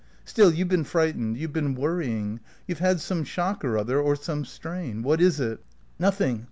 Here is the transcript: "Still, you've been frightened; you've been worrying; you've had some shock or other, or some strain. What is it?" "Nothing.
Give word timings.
"Still, 0.25 0.51
you've 0.51 0.67
been 0.67 0.83
frightened; 0.83 1.37
you've 1.37 1.53
been 1.53 1.75
worrying; 1.75 2.39
you've 2.65 2.79
had 2.79 2.99
some 2.99 3.23
shock 3.23 3.63
or 3.63 3.77
other, 3.77 3.99
or 4.01 4.15
some 4.15 4.45
strain. 4.45 5.03
What 5.03 5.21
is 5.21 5.39
it?" 5.39 5.63
"Nothing. 5.99 6.39